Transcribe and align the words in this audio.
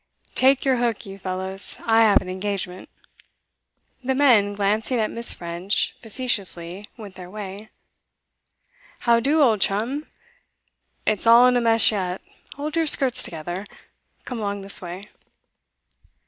'Take 0.33 0.65
your 0.65 0.77
hook, 0.77 1.05
you 1.05 1.19
fellows; 1.19 1.77
I 1.85 2.01
have 2.01 2.23
an 2.23 2.27
engagement.' 2.27 2.89
The 4.03 4.15
men, 4.15 4.53
glancing 4.53 4.97
at 4.99 5.11
Miss. 5.11 5.31
French 5.31 5.93
facetiously, 6.01 6.89
went 6.97 7.13
their 7.13 7.29
way. 7.29 7.69
'How 9.01 9.19
do, 9.19 9.41
old 9.43 9.61
chum? 9.61 10.07
It's 11.05 11.27
all 11.27 11.45
in 11.45 11.55
a 11.55 11.61
mess 11.61 11.91
yet; 11.91 12.19
hold 12.55 12.75
your 12.75 12.87
skirts 12.87 13.21
together. 13.21 13.63
Come 14.25 14.39
along 14.39 14.61
this 14.61 14.81
way. 14.81 15.09